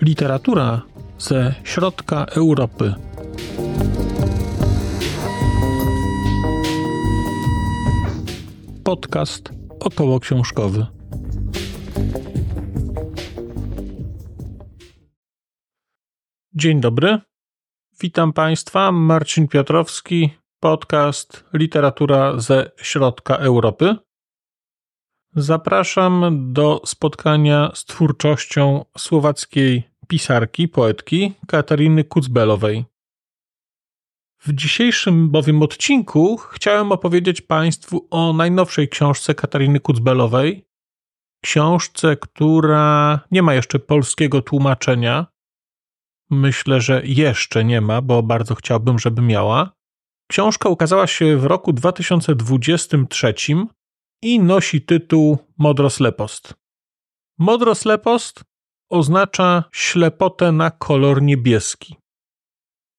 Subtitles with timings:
[0.00, 0.82] Literatura
[1.18, 2.94] ze środka Europy.
[8.84, 9.50] Podcast
[9.80, 10.86] około książkowy.
[16.54, 17.18] Dzień dobry.
[18.00, 18.92] Witam Państwa.
[18.92, 20.30] Marcin Piotrowski,
[20.60, 23.96] podcast Literatura ze środka Europy.
[25.34, 32.84] Zapraszam do spotkania z twórczością słowackiej pisarki, poetki Katariny Kucbelowej.
[34.38, 40.68] W dzisiejszym bowiem odcinku chciałem opowiedzieć Państwu o najnowszej książce Katariny Kucbelowej.
[41.44, 45.26] Książce, która nie ma jeszcze polskiego tłumaczenia.
[46.30, 49.77] Myślę, że jeszcze nie ma, bo bardzo chciałbym, żeby miała.
[50.28, 53.34] Książka ukazała się w roku 2023
[54.22, 56.54] i nosi tytuł Modroslepost.
[57.38, 58.44] Modroslepost
[58.90, 61.96] oznacza ślepotę na kolor niebieski.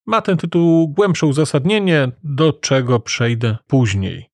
[0.06, 4.30] Ma ten tytuł głębsze uzasadnienie, do czego przejdę później.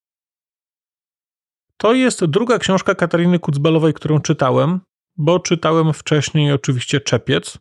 [1.77, 4.80] To jest druga książka Katariny Kucbelowej, którą czytałem,
[5.17, 7.58] bo czytałem wcześniej oczywiście Czepiec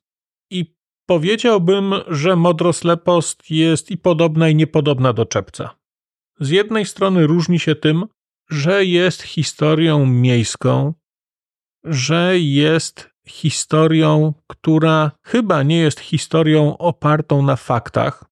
[0.51, 5.77] i powiedziałbym, że Modroslepost jest i podobna i niepodobna do Czepca.
[6.41, 8.05] Z jednej strony różni się tym,
[8.51, 10.95] że jest historią miejską,
[11.85, 18.25] że jest historią, która chyba nie jest historią opartą na faktach.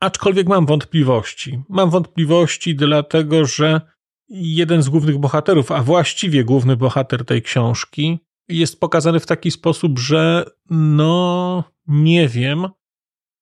[0.00, 1.62] Aczkolwiek mam wątpliwości.
[1.68, 3.80] Mam wątpliwości, dlatego że
[4.28, 8.18] jeden z głównych bohaterów, a właściwie główny bohater tej książki,
[8.50, 12.68] jest pokazany w taki sposób, że no nie wiem,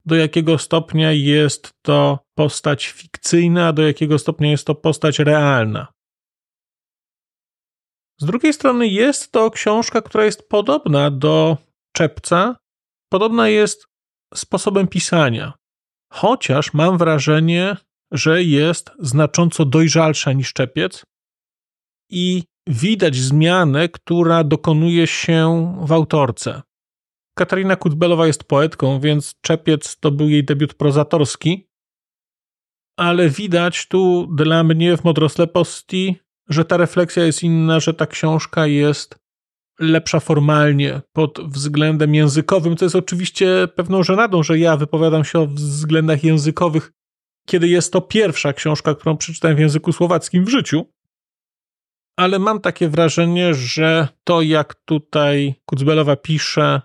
[0.04, 5.92] do jakiego stopnia jest to postać fikcyjna, a do jakiego stopnia jest to postać realna.
[8.20, 11.56] Z drugiej strony jest to książka, która jest podobna do
[11.92, 12.56] Czepca,
[13.08, 13.86] podobna jest
[14.34, 15.52] sposobem pisania,
[16.12, 17.76] chociaż mam wrażenie,
[18.12, 21.04] że jest znacząco dojrzalsza niż Czepiec
[22.10, 26.62] i widać zmianę, która dokonuje się w autorce.
[27.38, 31.68] Katarina Kutbelowa jest poetką, więc Czepiec to był jej debiut prozatorski,
[32.96, 36.16] ale widać tu dla mnie w Modrosleposti
[36.48, 39.18] że ta refleksja jest inna, że ta książka jest
[39.80, 45.46] lepsza formalnie pod względem językowym, co jest oczywiście pewną żenadą, że ja wypowiadam się o
[45.46, 46.92] względach językowych,
[47.48, 50.92] kiedy jest to pierwsza książka, którą przeczytałem w języku słowackim w życiu.
[52.18, 56.82] Ale mam takie wrażenie, że to, jak tutaj Kucbelowa pisze,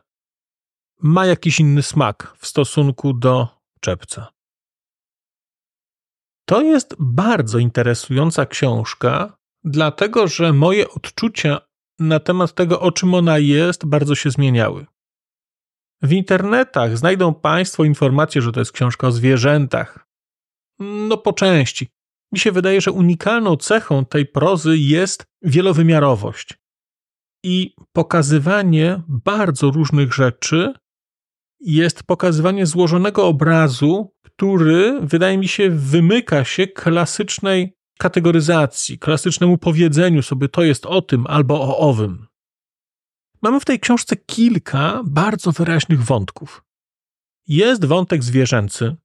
[1.02, 3.48] ma jakiś inny smak w stosunku do
[3.80, 4.28] czepca.
[6.46, 11.62] To jest bardzo interesująca książka, dlatego że moje odczucia
[12.00, 14.86] na temat tego, o czym ona jest, bardzo się zmieniały.
[16.02, 20.08] W internetach znajdą Państwo informacje, że to jest książka o zwierzętach.
[20.80, 21.93] No, po części.
[22.34, 26.54] Mi się wydaje, że unikalną cechą tej prozy jest wielowymiarowość
[27.44, 30.74] i pokazywanie bardzo różnych rzeczy
[31.60, 40.50] jest pokazywanie złożonego obrazu, który wydaje mi się wymyka się klasycznej kategoryzacji, klasycznemu powiedzeniu sobie
[40.50, 42.28] to jest o tym albo o owym.
[43.42, 46.64] Mamy w tej książce kilka bardzo wyraźnych wątków.
[47.48, 48.96] Jest wątek zwierzęcy,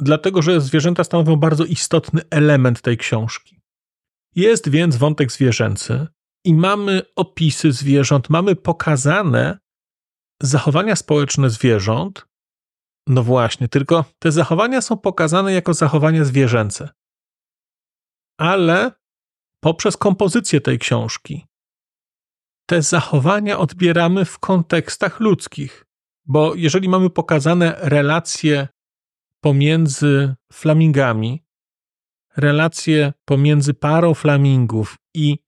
[0.00, 3.60] dlatego że zwierzęta stanowią bardzo istotny element tej książki.
[4.34, 6.06] Jest więc wątek zwierzęcy
[6.44, 9.58] i mamy opisy zwierząt, mamy pokazane
[10.42, 12.26] zachowania społeczne zwierząt.
[13.08, 16.88] No właśnie, tylko te zachowania są pokazane jako zachowania zwierzęce
[18.38, 18.92] ale
[19.60, 21.46] poprzez kompozycję tej książki
[22.68, 25.86] te zachowania odbieramy w kontekstach ludzkich.
[26.28, 28.68] Bo jeżeli mamy pokazane relacje
[29.40, 31.44] pomiędzy flamingami,
[32.36, 35.38] relacje pomiędzy parą flamingów i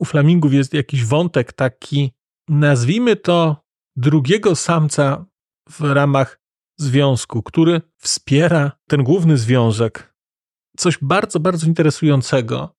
[0.00, 2.12] u flamingów jest jakiś wątek taki,
[2.48, 3.64] nazwijmy to
[3.96, 5.26] drugiego samca
[5.68, 6.40] w ramach
[6.78, 10.14] związku, który wspiera ten główny związek,
[10.76, 12.76] coś bardzo, bardzo interesującego,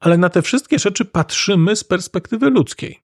[0.00, 3.02] ale na te wszystkie rzeczy patrzymy z perspektywy ludzkiej.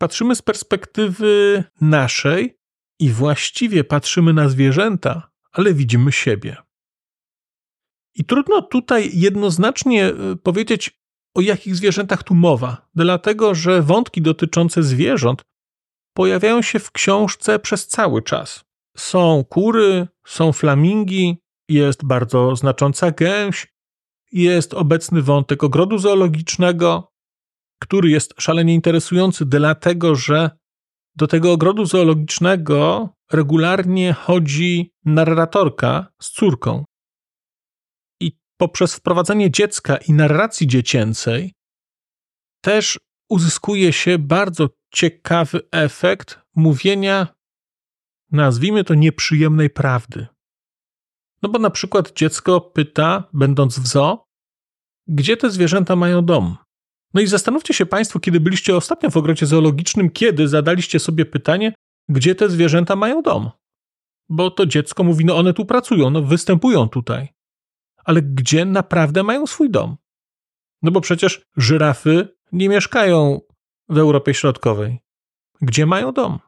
[0.00, 2.58] Patrzymy z perspektywy naszej
[3.00, 6.56] i właściwie patrzymy na zwierzęta, ale widzimy siebie.
[8.14, 11.00] I trudno tutaj jednoznacznie e, powiedzieć,
[11.34, 15.42] o jakich zwierzętach tu mowa, dlatego że wątki dotyczące zwierząt
[16.16, 18.64] pojawiają się w książce przez cały czas.
[18.96, 21.36] Są kury, są flamingi,
[21.68, 23.66] jest bardzo znacząca gęś,
[24.32, 27.12] jest obecny wątek ogrodu zoologicznego,
[27.82, 30.50] który jest szalenie interesujący, dlatego że
[31.16, 36.84] do tego ogrodu zoologicznego regularnie chodzi narratorka z córką.
[38.20, 41.52] I poprzez wprowadzenie dziecka i narracji dziecięcej
[42.60, 47.26] też uzyskuje się bardzo ciekawy efekt mówienia,
[48.30, 50.26] nazwijmy to nieprzyjemnej prawdy.
[51.42, 54.28] No bo na przykład dziecko pyta, będąc w zoo,
[55.06, 56.56] gdzie te zwierzęta mają dom?
[57.14, 61.74] No i zastanówcie się Państwo, kiedy byliście ostatnio w ogrodzie zoologicznym, kiedy zadaliście sobie pytanie,
[62.08, 63.50] gdzie te zwierzęta mają dom?
[64.28, 67.28] Bo to dziecko mówi, no one tu pracują, no występują tutaj.
[68.04, 69.96] Ale gdzie naprawdę mają swój dom?
[70.82, 73.40] No bo przecież żyrafy nie mieszkają
[73.88, 74.98] w Europie Środkowej.
[75.60, 76.38] Gdzie mają dom?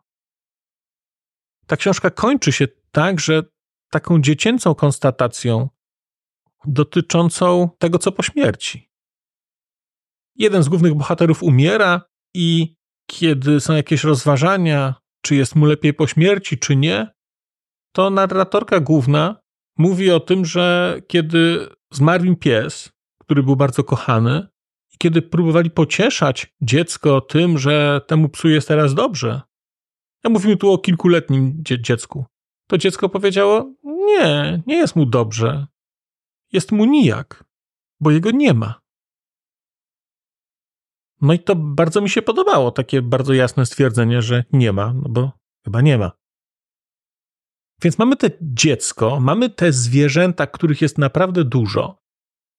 [1.67, 3.43] Ta książka kończy się tak, że
[3.91, 5.69] taką dziecięcą konstatacją
[6.67, 8.90] dotyczącą tego, co po śmierci.
[10.41, 12.03] Jeden z głównych bohaterów umiera
[12.35, 12.75] i
[13.07, 17.09] kiedy są jakieś rozważania, czy jest mu lepiej po śmierci, czy nie,
[17.93, 19.41] to narratorka główna
[19.79, 24.47] mówi o tym, że kiedy zmarł im pies, który był bardzo kochany,
[24.95, 29.41] i kiedy próbowali pocieszać dziecko tym, że temu psu jest teraz dobrze,
[30.25, 32.25] ja mówimy tu o kilkuletnim dzie dziecku,
[32.67, 35.67] to dziecko powiedziało: Nie, nie jest mu dobrze.
[36.53, 37.45] Jest mu nijak,
[38.01, 38.80] bo jego nie ma.
[41.21, 45.09] No i to bardzo mi się podobało, takie bardzo jasne stwierdzenie, że nie ma, no
[45.09, 45.33] bo
[45.65, 46.13] chyba nie ma.
[47.83, 51.99] Więc mamy te dziecko, mamy te zwierzęta, których jest naprawdę dużo.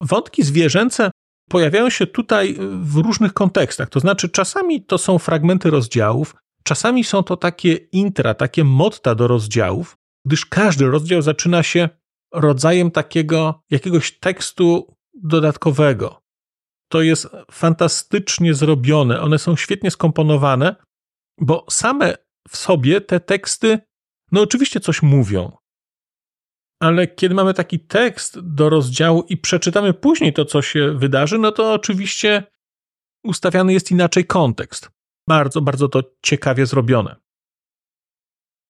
[0.02, 1.12] Wątki zwierzęce
[1.50, 3.90] pojawiają się tutaj w różnych kontekstach.
[3.90, 9.28] To znaczy, czasami to są fragmenty rozdziałów, czasami są to takie intra, takie motta do
[9.28, 11.90] rozdziałów, gdyż każdy rozdział zaczyna się
[12.34, 16.21] rodzajem takiego jakiegoś tekstu dodatkowego.
[16.92, 20.76] To jest fantastycznie zrobione, one są świetnie skomponowane,
[21.42, 22.16] bo same
[22.50, 23.80] w sobie te teksty,
[24.32, 25.58] no oczywiście coś mówią.
[26.82, 31.52] Ale kiedy mamy taki tekst do rozdziału i przeczytamy później to, co się wydarzy, no
[31.52, 32.44] to oczywiście
[33.24, 34.92] ustawiany jest inaczej kontekst.
[35.28, 37.16] Bardzo, bardzo to ciekawie zrobione.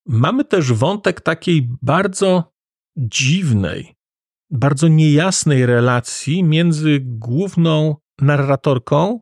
[0.05, 2.53] Mamy też wątek takiej bardzo
[2.97, 3.95] dziwnej,
[4.49, 9.19] bardzo niejasnej relacji między główną narratorką,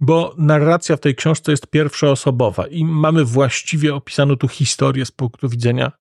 [0.00, 5.48] bo narracja w tej książce jest pierwszoosobowa i mamy właściwie opisaną tu historię z punktu
[5.48, 5.92] widzenia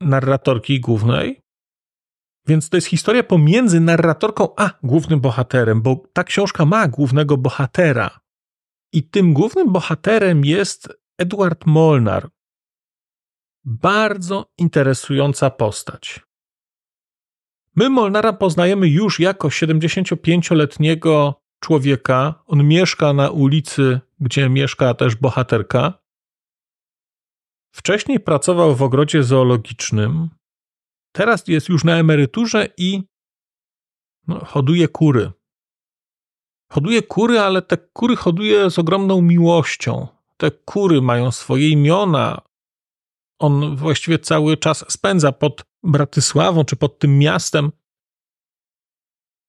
[0.00, 1.42] narratorki głównej.
[2.46, 8.20] Więc to jest historia pomiędzy narratorką a głównym bohaterem, bo ta książka ma głównego bohatera.
[8.92, 10.88] I tym głównym bohaterem jest
[11.18, 12.28] Edward Molnar,
[13.64, 16.27] bardzo interesująca postać.
[17.78, 22.42] My Molnara poznajemy już jako 75-letniego człowieka.
[22.46, 25.92] On mieszka na ulicy, gdzie mieszka też bohaterka.
[27.74, 30.30] Wcześniej pracował w ogrodzie zoologicznym.
[31.12, 33.02] Teraz jest już na emeryturze i
[34.28, 35.32] no, hoduje kury.
[36.72, 40.06] Hoduje kury, ale te kury hoduje z ogromną miłością.
[40.36, 42.40] Te kury mają swoje imiona,
[43.38, 47.72] on właściwie cały czas spędza pod Bratysławą czy pod tym miastem.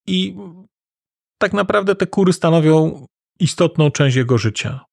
[0.07, 0.35] I
[1.41, 3.05] tak naprawdę te kury stanowią
[3.39, 4.85] istotną część jego życia.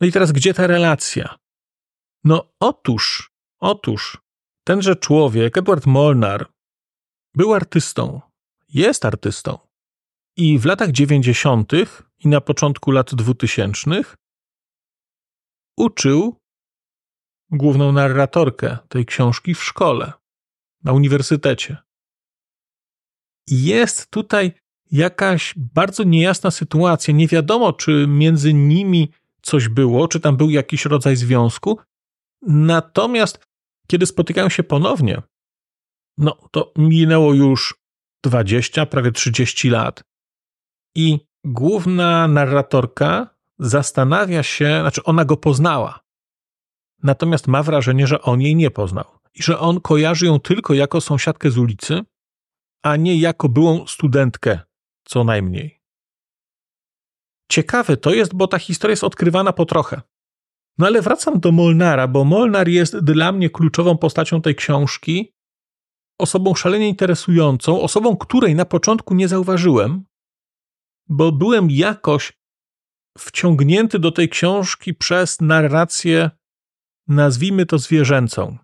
[0.00, 1.38] No i teraz gdzie ta relacja?
[2.24, 4.18] No otóż, otóż,
[4.64, 6.52] tenże człowiek, Edward Molnar,
[7.34, 8.20] był artystą,
[8.68, 9.58] jest artystą.
[10.36, 14.16] I w latach dziewięćdziesiątych i na początku lat dwutysięcznych
[15.78, 16.41] uczył
[17.52, 20.12] główną narratorkę tej książki w szkole,
[20.84, 21.76] na uniwersytecie.
[23.48, 24.52] Jest tutaj
[24.90, 27.14] jakaś bardzo niejasna sytuacja.
[27.14, 31.78] Nie wiadomo, czy między nimi coś było, czy tam był jakiś rodzaj związku.
[32.42, 33.46] Natomiast
[33.86, 35.22] kiedy spotykają się ponownie,
[36.18, 37.74] no to minęło już
[38.24, 40.04] 20, prawie 30 lat.
[40.96, 46.00] I główna narratorka zastanawia się, znaczy ona go poznała
[47.02, 49.04] natomiast ma wrażenie, że on jej nie poznał
[49.34, 52.00] i że on kojarzy ją tylko jako sąsiadkę z ulicy,
[52.82, 54.60] a nie jako byłą studentkę,
[55.04, 55.82] co najmniej.
[57.50, 60.00] Ciekawe to jest, bo ta historia jest odkrywana po trochę.
[60.78, 65.34] No ale wracam do Molnara, bo Molnar jest dla mnie kluczową postacią tej książki,
[66.20, 70.04] osobą szalenie interesującą, osobą, której na początku nie zauważyłem,
[71.08, 72.32] bo byłem jakoś
[73.18, 76.30] wciągnięty do tej książki przez narrację
[77.08, 78.58] nazwijmy to zwierzęcą.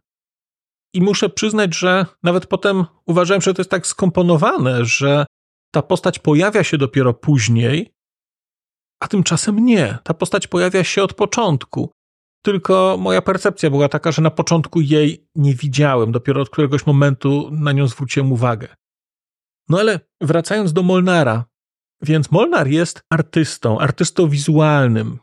[0.95, 5.27] I muszę przyznać, że nawet potem uważałem, że to jest tak skomponowane, że
[5.75, 7.93] ta postać pojawia się dopiero później,
[9.01, 9.99] a tymczasem nie.
[10.05, 11.93] Ta postać pojawia się od początku.
[12.45, 17.51] Tylko moja percepcja była taka, że na początku jej nie widziałem, dopiero od któregoś momentu
[17.53, 18.69] na nią zwróciłem uwagę.
[19.69, 21.45] No ale wracając do Molnara,
[22.03, 25.19] więc Molnar jest artystą, artystą wizualnym.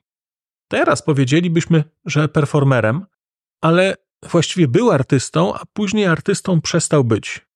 [0.76, 3.06] Teraz powiedzielibyśmy, że performerem,
[3.62, 7.48] ale właściwie był artystą, a później artystą przestał być.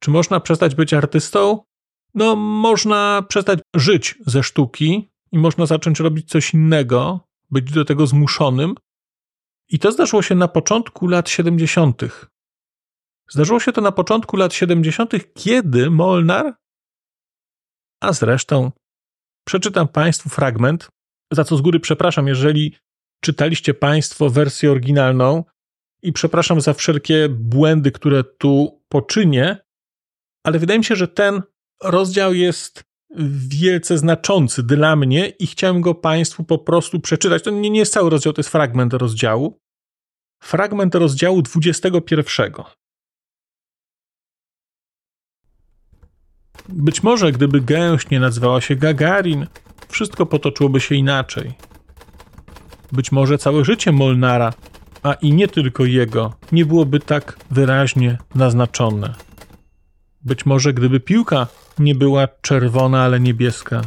[0.00, 1.64] Czy można przestać być artystą?
[2.14, 8.06] No, można przestać żyć ze sztuki i można zacząć robić coś innego, być do tego
[8.06, 8.74] zmuszonym.
[9.68, 12.02] I to zdarzyło się na początku lat 70.
[13.30, 16.56] Zdarzyło się to na początku lat 70., kiedy Molnar,
[18.00, 18.72] a zresztą
[19.44, 20.95] przeczytam Państwu fragment,
[21.32, 22.76] za co z góry przepraszam, jeżeli
[23.20, 25.44] czytaliście Państwo wersję oryginalną
[26.02, 29.56] i przepraszam za wszelkie błędy, które tu poczynię,
[30.44, 31.42] ale wydaje mi się, że ten
[31.82, 32.84] rozdział jest
[33.48, 37.42] wielce znaczący dla mnie i chciałem go Państwu po prostu przeczytać.
[37.42, 39.60] To nie, nie jest cały rozdział, to jest fragment rozdziału.
[40.42, 42.52] Fragment rozdziału 21.
[46.68, 49.46] Być może, gdyby gęś nie nazywała się Gagarin,
[49.88, 51.52] wszystko potoczyłoby się inaczej.
[52.92, 54.52] Być może całe życie Molnara,
[55.02, 59.14] a i nie tylko jego, nie byłoby tak wyraźnie naznaczone.
[60.24, 61.46] Być może gdyby piłka
[61.78, 63.82] nie była czerwona, ale niebieska.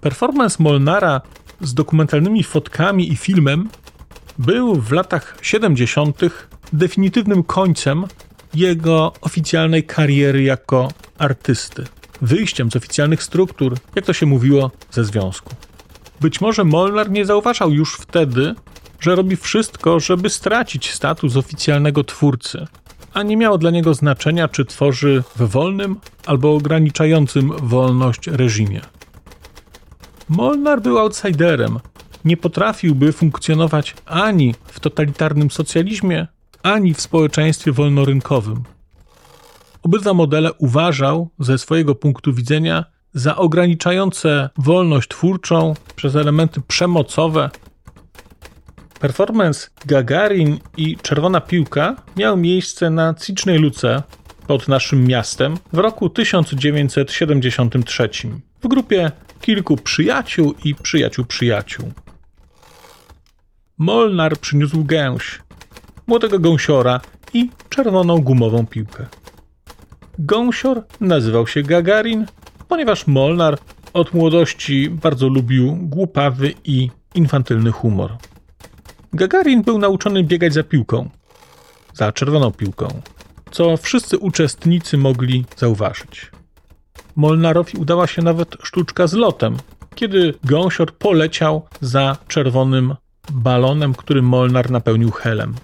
[0.00, 1.20] Performance Molnara
[1.60, 3.68] z dokumentalnymi fotkami i filmem
[4.38, 6.20] był w latach 70.
[6.72, 8.04] definitywnym końcem
[8.54, 11.84] jego oficjalnej kariery jako artysty,
[12.20, 15.54] wyjściem z oficjalnych struktur, jak to się mówiło, ze związku.
[16.20, 18.54] Być może Molnar nie zauważał już wtedy,
[19.00, 22.66] że robi wszystko, żeby stracić status oficjalnego twórcy,
[23.14, 25.96] a nie miało dla niego znaczenia, czy tworzy w wolnym
[26.26, 28.80] albo ograniczającym wolność reżimie.
[30.28, 31.78] Molnar był outsiderem.
[32.24, 36.26] Nie potrafiłby funkcjonować ani w totalitarnym socjalizmie,
[36.62, 38.64] ani w społeczeństwie wolnorynkowym.
[39.88, 47.50] Obydwa modele uważał ze swojego punktu widzenia za ograniczające wolność twórczą przez elementy przemocowe.
[49.00, 54.02] Performance Gagarin i Czerwona Piłka miał miejsce na Cicznej Luce
[54.46, 58.08] pod naszym miastem w roku 1973
[58.62, 61.92] w grupie kilku przyjaciół i przyjaciół przyjaciół.
[63.78, 65.38] Molnar przyniósł gęś,
[66.06, 67.00] młodego gąsiora
[67.34, 69.06] i czerwoną gumową piłkę.
[70.18, 72.26] Gąsior nazywał się Gagarin,
[72.68, 73.58] ponieważ Molnar
[73.92, 78.16] od młodości bardzo lubił głupawy i infantylny humor.
[79.12, 81.10] Gagarin był nauczony biegać za piłką,
[81.94, 82.88] za czerwoną piłką,
[83.50, 86.30] co wszyscy uczestnicy mogli zauważyć.
[87.16, 89.56] Molnarowi udała się nawet sztuczka z lotem,
[89.94, 92.94] kiedy gąsior poleciał za czerwonym
[93.32, 95.54] balonem, który Molnar napełnił helem.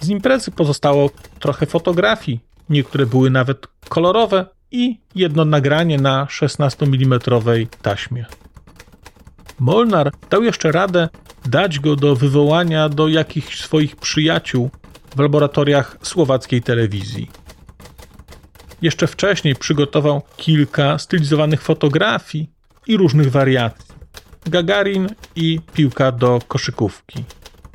[0.00, 7.20] Z imprezy pozostało trochę fotografii, niektóre były nawet kolorowe i jedno nagranie na 16 mm
[7.82, 8.26] taśmie.
[9.58, 11.08] Molnar dał jeszcze radę
[11.46, 14.70] dać go do wywołania do jakichś swoich przyjaciół
[15.16, 17.30] w laboratoriach słowackiej telewizji.
[18.82, 22.50] Jeszcze wcześniej przygotował kilka stylizowanych fotografii
[22.86, 23.94] i różnych wariacji.
[24.46, 27.24] Gagarin i piłka do koszykówki.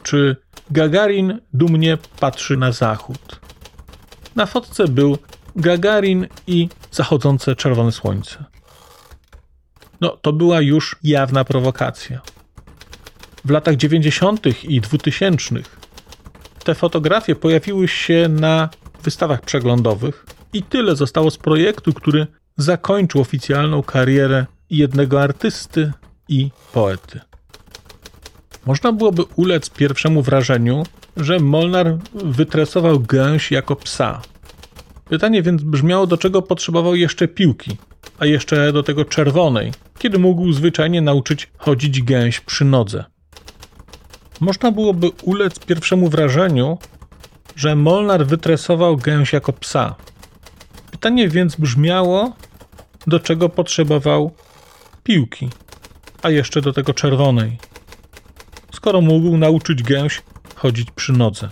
[0.03, 0.35] Czy
[0.71, 3.39] Gagarin dumnie patrzy na zachód.
[4.35, 5.17] Na fotce był
[5.55, 8.45] Gagarin i zachodzące czerwone słońce.
[10.01, 12.21] No, to była już jawna prowokacja.
[13.45, 14.63] W latach 90.
[14.63, 15.55] i 2000
[16.63, 18.69] te fotografie pojawiły się na
[19.03, 22.27] wystawach przeglądowych i tyle zostało z projektu, który
[22.57, 25.91] zakończył oficjalną karierę jednego artysty
[26.29, 27.19] i poety.
[28.65, 30.83] Można byłoby ulec pierwszemu wrażeniu,
[31.17, 34.21] że Molnar wytresował gęś jako psa.
[35.09, 37.77] Pytanie więc brzmiało, do czego potrzebował jeszcze piłki,
[38.19, 43.05] a jeszcze do tego czerwonej, kiedy mógł zwyczajnie nauczyć chodzić gęś przy nodze.
[44.39, 46.77] Można byłoby ulec pierwszemu wrażeniu,
[47.55, 49.95] że Molnar wytresował gęś jako psa.
[50.91, 52.33] Pytanie więc brzmiało,
[53.07, 54.31] do czego potrzebował
[55.03, 55.49] piłki,
[56.21, 57.57] a jeszcze do tego czerwonej
[58.85, 60.21] skoro mógł nauczyć gęś
[60.65, 61.49] chodzić przy nodze?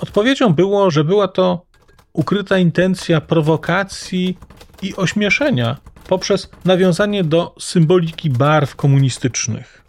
[0.00, 1.66] Odpowiedzią było, że była to
[2.12, 4.38] ukryta intencja prowokacji
[4.82, 5.76] i ośmieszenia
[6.08, 9.84] poprzez nawiązanie do symboliki barw komunistycznych.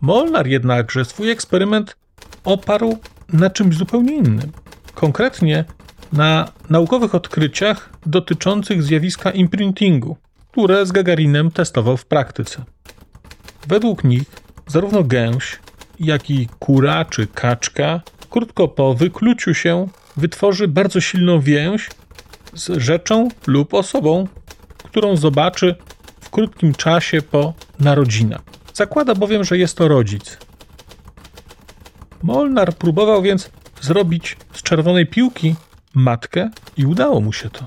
[0.00, 1.96] Molnar jednakże swój eksperyment
[2.44, 2.98] oparł
[3.32, 4.52] na czymś zupełnie innym.
[4.94, 5.64] Konkretnie
[6.12, 10.16] na naukowych odkryciach dotyczących zjawiska imprintingu,
[10.50, 12.64] które z Gagarinem testował w praktyce.
[13.66, 14.24] Według nich
[14.66, 15.58] zarówno gęś,
[16.00, 18.00] jak i kura czy kaczka
[18.30, 21.88] krótko po wykluciu się wytworzy bardzo silną więź
[22.54, 24.28] z rzeczą lub osobą,
[24.84, 25.74] którą zobaczy
[26.20, 28.42] w krótkim czasie po narodzinach.
[28.74, 30.38] Zakłada bowiem, że jest to rodzic.
[32.22, 33.50] Molnar próbował więc
[33.80, 35.54] zrobić z czerwonej piłki
[35.94, 37.64] matkę i udało mu się to.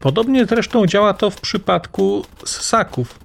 [0.00, 3.18] Podobnie zresztą działa to w przypadku ssaków,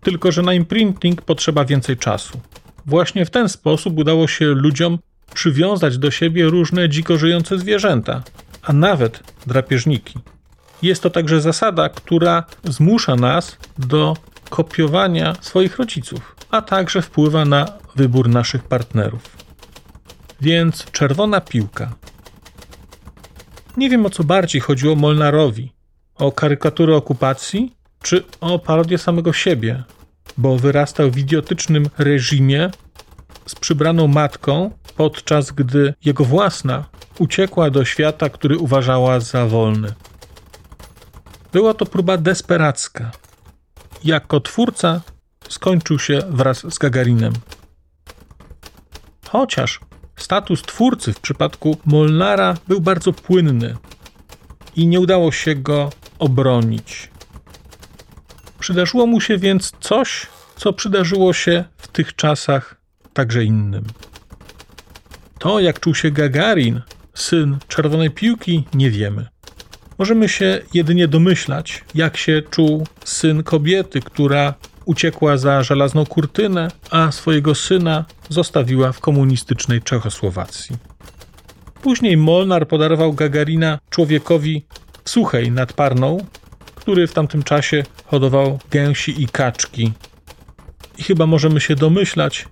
[0.00, 2.40] tylko że na imprinting potrzeba więcej czasu.
[2.90, 4.98] Właśnie w ten sposób udało się ludziom
[5.34, 8.22] przywiązać do siebie różne dziko żyjące zwierzęta,
[8.62, 10.18] a nawet drapieżniki.
[10.82, 14.16] Jest to także zasada, która zmusza nas do
[14.48, 17.66] kopiowania swoich rodziców, a także wpływa na
[17.96, 19.36] wybór naszych partnerów.
[20.40, 21.92] Więc czerwona piłka.
[23.76, 25.72] Nie wiem o co bardziej chodziło Molnarowi:
[26.14, 29.82] o karykaturę okupacji, czy o parodię samego siebie,
[30.38, 32.70] bo wyrastał w idiotycznym reżimie
[33.46, 36.84] z przybraną matką, podczas gdy jego własna
[37.18, 39.92] uciekła do świata, który uważała za wolny.
[41.52, 43.10] Była to próba desperacka.
[44.04, 45.00] Jako twórca
[45.48, 47.32] skończył się wraz z Gagarinem.
[49.28, 49.80] Chociaż
[50.16, 53.76] status twórcy w przypadku Molnara był bardzo płynny
[54.76, 57.10] i nie udało się go obronić.
[58.60, 60.26] Przydarzyło mu się więc coś,
[60.56, 62.80] co przydarzyło się w tych czasach
[63.12, 63.84] także innym.
[65.38, 66.80] To, jak czuł się Gagarin,
[67.14, 69.26] syn czerwonej piłki, nie wiemy.
[69.98, 77.12] Możemy się jedynie domyślać, jak się czuł syn kobiety, która uciekła za żelazną kurtynę, a
[77.12, 80.76] swojego syna zostawiła w komunistycznej Czechosłowacji.
[81.82, 84.66] Później Molnar podarował Gagarina człowiekowi
[85.04, 86.18] suchej nad Parną,
[86.90, 89.92] który w tamtym czasie hodował gęsi i kaczki.
[90.98, 92.48] I chyba możemy się domyślać,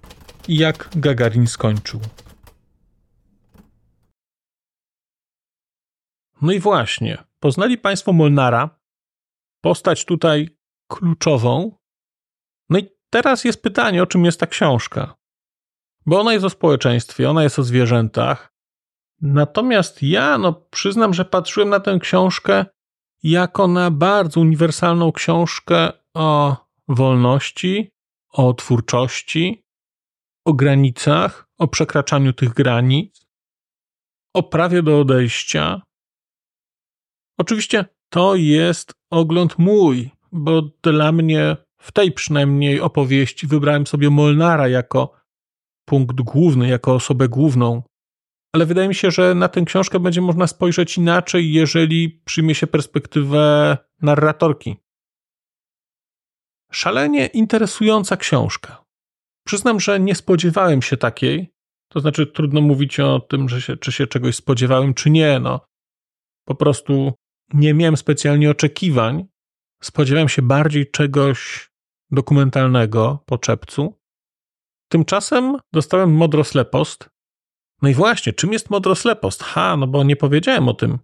[0.48, 2.00] jak Gagarin skończył.
[6.42, 8.80] No i właśnie, poznali Państwo Molnara,
[9.60, 11.78] postać tutaj kluczową.
[12.70, 15.14] No i teraz jest pytanie, o czym jest ta książka.
[16.06, 18.52] Bo ona jest o społeczeństwie, ona jest o zwierzętach.
[19.20, 22.64] Natomiast ja, no przyznam, że patrzyłem na tę książkę
[23.22, 26.56] jako na bardzo uniwersalną książkę o
[26.88, 27.90] wolności,
[28.32, 29.64] o twórczości,
[30.44, 33.26] o granicach, o przekraczaniu tych granic,
[34.34, 35.82] o prawie do odejścia.
[37.38, 44.68] Oczywiście to jest ogląd mój, bo dla mnie w tej przynajmniej opowieści wybrałem sobie Molnara
[44.68, 45.12] jako
[45.84, 47.82] punkt główny, jako osobę główną.
[48.52, 52.66] Ale wydaje mi się, że na tę książkę będzie można spojrzeć inaczej, jeżeli przyjmie się
[52.66, 54.76] perspektywę narratorki.
[56.72, 58.84] Szalenie interesująca książka.
[59.46, 61.52] Przyznam, że nie spodziewałem się takiej.
[61.88, 65.40] To znaczy, trudno mówić o tym, że się, czy się czegoś spodziewałem, czy nie.
[65.40, 65.60] No,
[66.44, 67.12] po prostu
[67.54, 69.26] nie miałem specjalnie oczekiwań.
[69.82, 71.70] Spodziewałem się bardziej czegoś
[72.10, 73.98] dokumentalnego po czepcu.
[74.88, 77.10] Tymczasem dostałem Modroslepost.
[77.82, 79.42] No i właśnie, czym jest Modroslepost?
[79.42, 80.98] Ha, no bo nie powiedziałem o tym.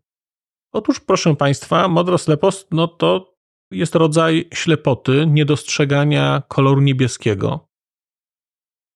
[0.72, 3.34] Otóż, proszę Państwa, Modroslepost, no to
[3.70, 7.68] jest rodzaj ślepoty, niedostrzegania koloru niebieskiego.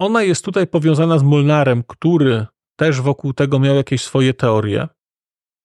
[0.01, 2.47] Ona jest tutaj powiązana z Molnarem, który
[2.79, 4.89] też wokół tego miał jakieś swoje teorie,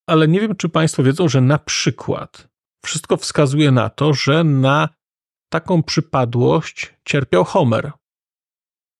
[0.07, 2.49] ale nie wiem, czy Państwo wiedzą, że na przykład
[2.85, 4.89] wszystko wskazuje na to, że na
[5.51, 7.91] taką przypadłość cierpiał Homer.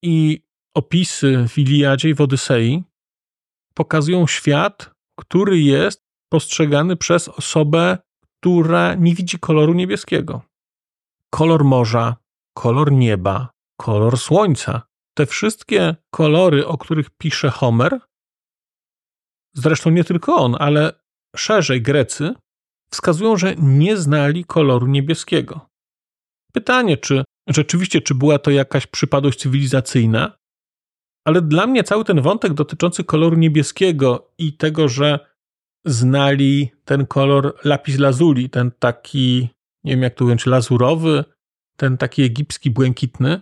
[0.04, 0.44] I
[0.76, 2.84] opisy w Iliadzie i w Odysei
[3.74, 7.98] pokazują świat, który jest postrzegany przez osobę,
[8.40, 10.42] która nie widzi koloru niebieskiego.
[11.30, 12.16] Kolor morza,
[12.58, 14.82] kolor nieba, kolor słońca
[15.18, 18.00] te wszystkie kolory, o których pisze Homer,
[19.56, 20.94] zresztą nie tylko on, ale
[21.36, 22.34] szerzej Grecy,
[22.92, 25.70] wskazują, że nie znali koloru niebieskiego.
[26.54, 30.38] Pytanie, czy rzeczywiście, czy była to jakaś przypadłość cywilizacyjna,
[31.26, 35.34] ale dla mnie cały ten wątek dotyczący koloru niebieskiego i tego, że
[35.86, 39.50] znali ten kolor lapis lazuli, ten taki,
[39.84, 41.24] nie wiem jak to ująć, lazurowy,
[41.78, 43.42] ten taki egipski błękitny,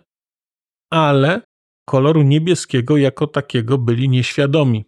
[0.89, 1.41] ale
[1.85, 4.85] koloru niebieskiego jako takiego byli nieświadomi.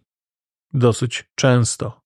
[0.72, 2.00] Dosyć często.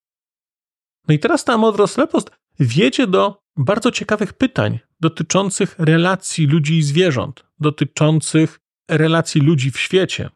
[1.09, 7.45] No i teraz ta modroslepost wiedzie do bardzo ciekawych pytań dotyczących relacji ludzi i zwierząt,
[7.61, 10.31] dotyczących relacji ludzi w świecie.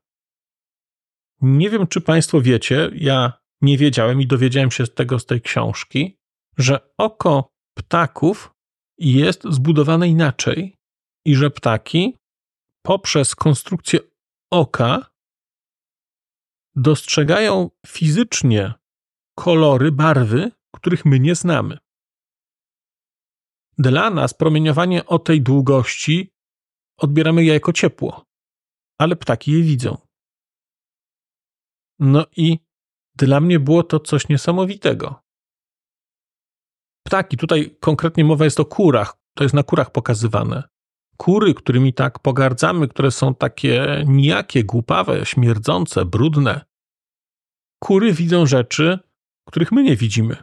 [1.43, 6.19] Nie wiem, czy Państwo wiecie, ja nie wiedziałem i dowiedziałem się tego z tej książki,
[6.59, 8.55] że oko ptaków
[8.99, 10.77] jest zbudowane inaczej
[11.27, 12.17] i że ptaki
[12.83, 14.01] poprzez konstrukcję
[14.53, 15.11] oka
[16.75, 18.75] dostrzegają fizycznie
[19.39, 21.79] kolory, barwy, których my nie znamy.
[23.79, 26.33] Dla nas promieniowanie o tej długości
[26.99, 28.25] odbieramy je jako ciepło,
[28.99, 30.12] ale ptaki je widzą.
[32.05, 32.59] No i
[33.17, 35.23] dla mnie było to coś niesamowitego.
[37.07, 40.63] Ptaki, tutaj konkretnie mowa jest o kurach, to jest na kurach pokazywane.
[41.17, 46.65] Kury, którymi tak pogardzamy, które są takie nijakie, głupawe, śmierdzące, brudne.
[47.79, 48.99] Kury widzą rzeczy,
[49.49, 50.37] których my nie widzimy.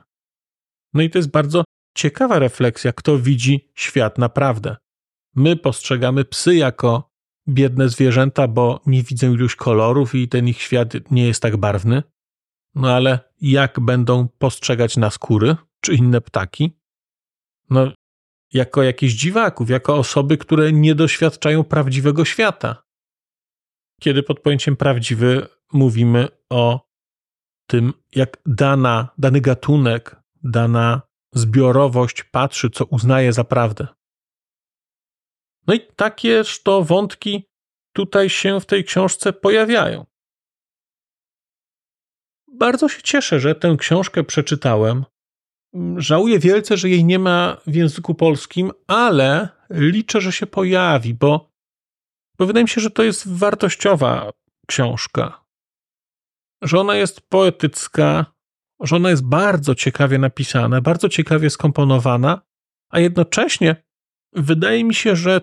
[0.94, 1.64] No i to jest bardzo
[1.98, 4.78] ciekawa refleksja, kto widzi świat naprawdę.
[5.36, 7.09] My postrzegamy psy jako
[7.48, 12.04] biedne zwierzęta, bo nie widzą iluś kolorów i ten ich świat nie jest tak barwny.
[12.76, 16.72] No ale jak będą postrzegać nas kury czy inne ptaki?
[17.70, 17.92] No,
[18.54, 22.84] jako jakichś dziwaków, jako osoby, które nie doświadczają prawdziwego świata.
[24.02, 26.90] Kiedy pod pojęciem prawdziwy mówimy o
[27.68, 31.02] tym, jak dana, dany gatunek, dana
[31.34, 33.88] zbiorowość patrzy, co uznaje za prawdę.
[35.70, 37.50] No i takież to wątki
[37.96, 40.06] tutaj się w tej książce pojawiają.
[42.54, 45.06] Bardzo się cieszę, że tę książkę przeczytałem.
[45.98, 51.52] Żałuję wielce, że jej nie ma w języku polskim, ale liczę, że się pojawi, bo,
[52.40, 54.32] bo wydaje mi się, że to jest wartościowa
[54.68, 55.46] książka
[56.62, 58.26] że ona jest poetycka,
[58.80, 62.42] że ona jest bardzo ciekawie napisana, bardzo ciekawie skomponowana,
[62.90, 63.84] a jednocześnie
[64.34, 65.42] wydaje mi się, że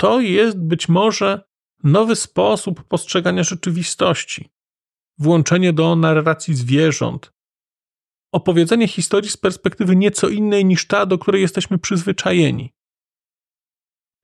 [0.00, 1.48] to jest być może
[1.84, 4.48] nowy sposób postrzegania rzeczywistości.
[5.18, 7.32] Włączenie do narracji zwierząt,
[8.32, 12.72] opowiedzenie historii z perspektywy nieco innej niż ta, do której jesteśmy przyzwyczajeni.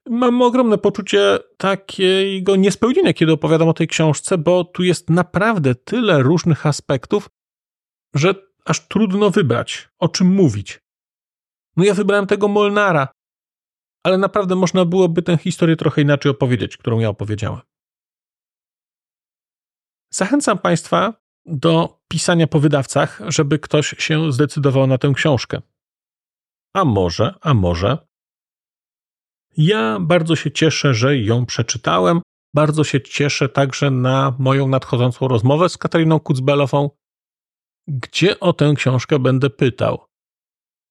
[0.08, 6.22] Mam ogromne poczucie takiego niespełnienia, kiedy opowiadam o tej książce, bo tu jest naprawdę tyle
[6.22, 7.28] różnych aspektów,
[8.14, 8.34] że
[8.64, 10.80] aż trudno wybrać, o czym mówić.
[11.76, 13.08] No ja wybrałem tego Molnara,
[14.04, 17.60] ale naprawdę można byłoby tę historię trochę inaczej opowiedzieć, którą ja opowiedziałem.
[20.12, 21.14] Zachęcam Państwa
[21.46, 25.62] do pisania po wydawcach, żeby ktoś się zdecydował na tę książkę.
[26.74, 27.98] A może, a może
[29.56, 32.20] ja bardzo się cieszę, że ją przeczytałem.
[32.54, 36.90] Bardzo się cieszę także na moją nadchodzącą rozmowę z Katariną Kucbelową,
[37.88, 40.06] gdzie o tę książkę będę pytał.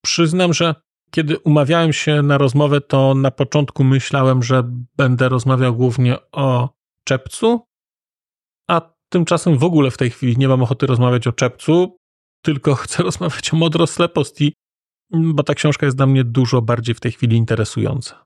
[0.05, 0.75] Przyznam, że
[1.15, 4.63] kiedy umawiałem się na rozmowę, to na początku myślałem, że
[4.97, 6.69] będę rozmawiał głównie o
[7.03, 7.67] czepcu,
[8.69, 11.97] a tymczasem w ogóle w tej chwili nie mam ochoty rozmawiać o czepcu,
[12.41, 14.53] tylko chcę rozmawiać o modrosleposti,
[15.11, 18.25] bo ta książka jest dla mnie dużo bardziej w tej chwili interesująca.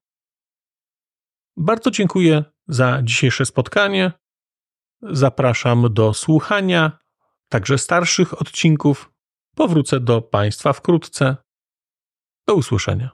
[1.58, 4.12] Bardzo dziękuję za dzisiejsze spotkanie.
[5.02, 6.98] Zapraszam do słuchania
[7.50, 9.12] także starszych odcinków.
[9.56, 11.47] Powrócę do Państwa wkrótce.
[12.48, 13.10] Do usłyszenia.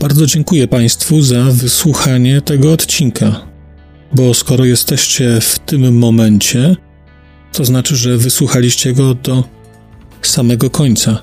[0.00, 3.40] Bardzo dziękuję Państwu za wysłuchanie tego odcinka,
[4.12, 6.76] bo skoro jesteście w tym momencie,
[7.52, 9.44] to znaczy, że wysłuchaliście go do
[10.22, 11.22] samego końca.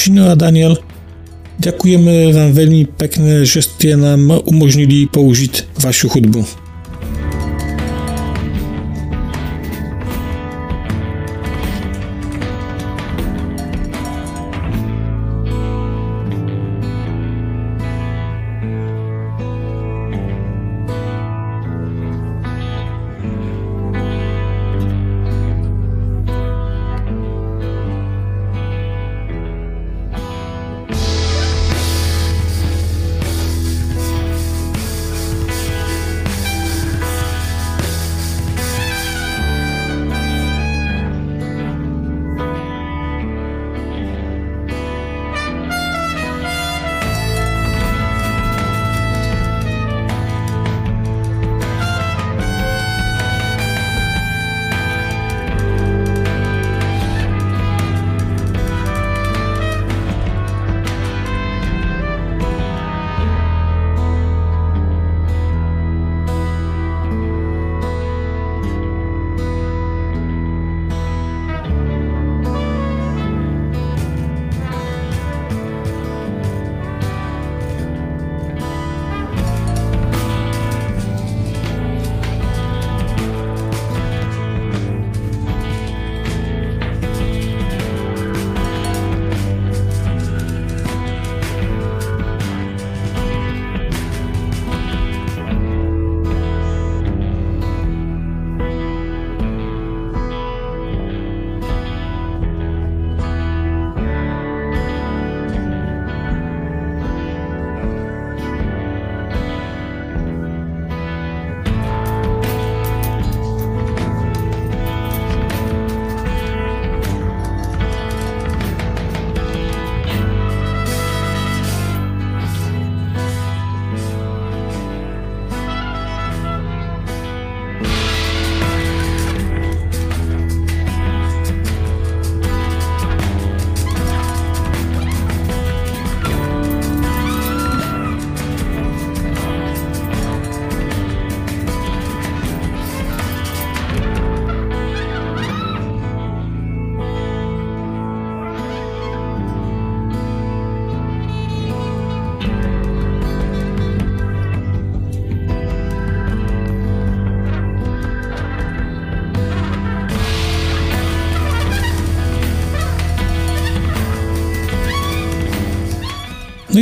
[0.00, 0.76] Shino a Daniel,
[1.58, 6.46] děkujeme vám velmi pekne, že jste nám umožnili použít vašu hudbu.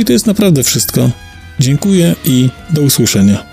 [0.09, 1.11] To jest naprawdę wszystko.
[1.59, 3.48] Dziękuję i do usłyszenia.